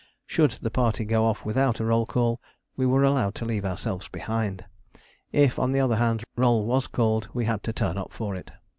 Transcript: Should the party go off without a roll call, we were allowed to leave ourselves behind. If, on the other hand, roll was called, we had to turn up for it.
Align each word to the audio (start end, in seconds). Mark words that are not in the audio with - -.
Should 0.25 0.49
the 0.63 0.71
party 0.71 1.05
go 1.05 1.25
off 1.25 1.45
without 1.45 1.79
a 1.79 1.85
roll 1.85 2.07
call, 2.07 2.41
we 2.75 2.87
were 2.87 3.03
allowed 3.03 3.35
to 3.35 3.45
leave 3.45 3.63
ourselves 3.63 4.07
behind. 4.07 4.65
If, 5.31 5.59
on 5.59 5.73
the 5.73 5.79
other 5.79 5.97
hand, 5.97 6.23
roll 6.35 6.65
was 6.65 6.87
called, 6.87 7.29
we 7.35 7.45
had 7.45 7.61
to 7.65 7.71
turn 7.71 7.99
up 7.99 8.11
for 8.11 8.35
it. 8.35 8.49